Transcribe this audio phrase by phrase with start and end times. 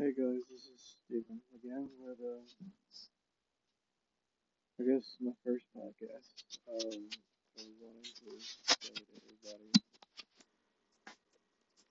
[0.00, 2.40] Hey guys, this is Stephen again with uh,
[4.80, 6.32] I guess my first podcast.
[6.72, 7.06] Um,
[7.58, 9.02] I wanted to say to
[9.52, 9.72] everybody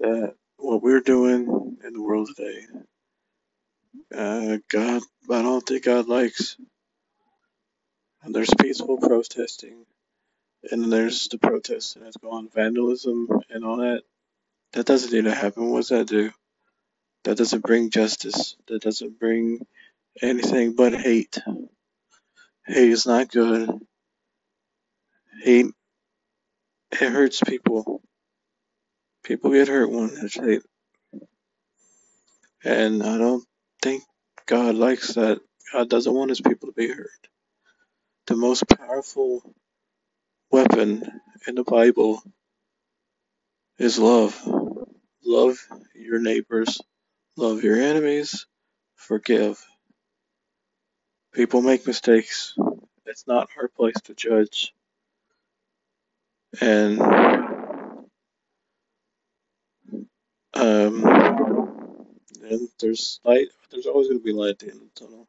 [0.00, 2.60] that what we're doing in the world today,
[4.16, 6.56] uh, God, I don't think God likes.
[8.22, 9.84] And there's peaceful protesting,
[10.72, 14.00] and there's the protesting that's going vandalism and all that.
[14.72, 15.68] That doesn't need to happen.
[15.68, 16.30] What's that do?
[17.24, 18.56] That doesn't bring justice.
[18.68, 19.66] That doesn't bring
[20.22, 21.38] anything but hate.
[22.66, 23.70] Hate is not good.
[25.42, 25.66] Hate
[26.92, 28.02] it hurts people.
[29.24, 30.62] People get hurt when there's hate.
[32.64, 33.44] And I don't
[33.82, 34.02] think
[34.46, 35.40] God likes that.
[35.72, 37.28] God doesn't want his people to be hurt.
[38.26, 39.42] The most powerful
[40.50, 42.22] weapon in the Bible
[43.78, 44.40] is love.
[45.24, 45.58] Love
[45.94, 46.80] your neighbors.
[47.38, 48.46] Love your enemies.
[48.96, 49.64] Forgive.
[51.32, 52.54] People make mistakes.
[53.06, 54.74] It's not our place to judge.
[56.60, 57.00] And
[60.54, 61.04] um
[62.42, 65.26] and there's light there's always gonna be light at the end of the tunnel.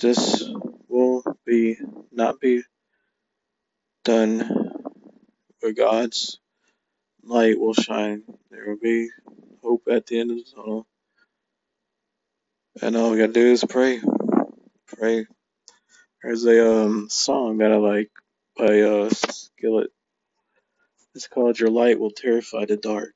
[0.00, 0.50] This
[0.88, 1.76] will be
[2.10, 2.64] not be
[4.04, 4.72] done
[5.60, 6.40] where God's
[7.28, 8.24] light will shine.
[8.50, 9.10] There will be
[9.62, 10.86] hope at the end of the tunnel.
[12.82, 14.00] And all we gotta do is pray.
[14.88, 15.26] Pray.
[16.22, 18.10] There's a um song that I like
[18.56, 19.90] by uh Skillet.
[21.14, 23.14] It's called Your Light Will Terrify the Dark.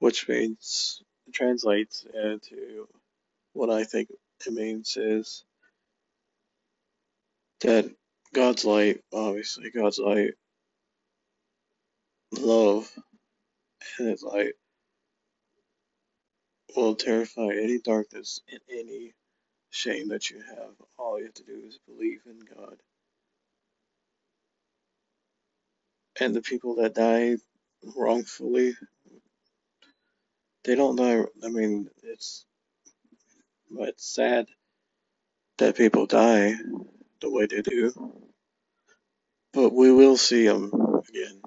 [0.00, 2.88] Which means translates into
[3.52, 4.10] what I think
[4.46, 5.44] it means is
[7.60, 7.90] that
[8.34, 10.32] God's light, obviously God's light,
[12.38, 12.90] love,
[13.98, 14.54] and His light
[16.76, 19.14] will terrify any darkness and any
[19.70, 20.72] shame that you have.
[20.98, 22.76] All you have to do is believe in God.
[26.20, 27.36] And the people that die
[27.96, 28.74] wrongfully,
[30.64, 31.22] they don't die.
[31.44, 32.44] I mean, it's
[33.72, 34.46] it's sad
[35.58, 36.54] that people die
[37.20, 37.92] the way they do,
[39.54, 40.72] but we will see them
[41.08, 41.42] again.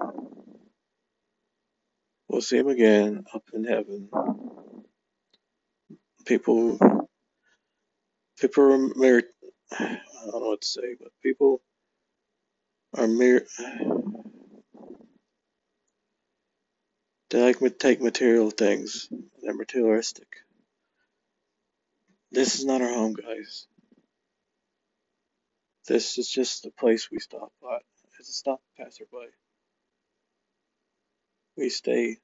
[2.34, 4.10] We'll see him again up in heaven.
[6.26, 6.80] People,
[8.40, 9.24] people are mer-
[9.72, 10.00] I
[10.32, 11.62] don't know what to say, but people
[12.98, 13.48] are mere.
[17.32, 19.10] They like to take material things.
[19.44, 20.28] They're materialistic.
[22.32, 23.68] This is not our home, guys.
[25.88, 27.84] This is just a place we stop at.
[28.20, 29.32] It's a stop passerby.
[31.58, 32.18] We stay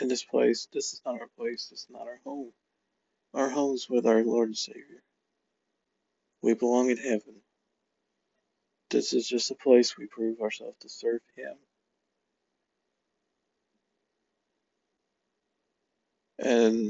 [0.00, 0.68] in this place.
[0.72, 1.68] This is not our place.
[1.70, 2.52] This is not our home.
[3.34, 5.02] Our home's with our Lord and Savior.
[6.42, 7.42] We belong in heaven.
[8.90, 11.56] This is just a place we prove ourselves to serve Him.
[16.38, 16.86] And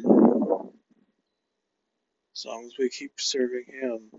[2.35, 4.11] as long as we keep serving Him,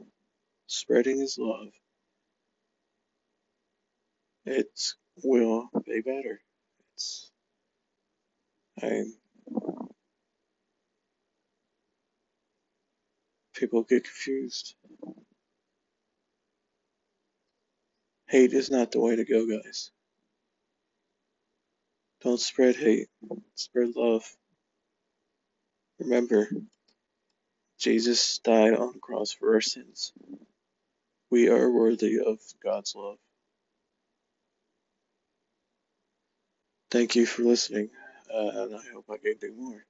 [0.68, 1.70] spreading His love,
[4.46, 4.80] it
[5.24, 6.42] will be better.
[7.04, 7.30] It's
[8.82, 9.04] I
[13.56, 14.76] people get confused.
[18.28, 19.92] Hate is not the way to go, guys.
[22.22, 23.10] Don't spread hate.
[23.56, 24.24] Spread love.
[26.00, 26.50] Remember,
[27.80, 30.14] Jesus died on the cross for our sins.
[31.30, 33.18] We are worthy of God's love.
[36.94, 37.90] Thank you for listening,
[38.34, 39.86] uh, and I hope I can do more.